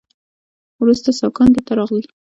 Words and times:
وروسته 0.81 1.09
ساکان 1.19 1.47
دلته 1.55 1.71
راغلل 1.79 2.05